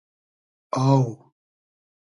آو 0.85 0.97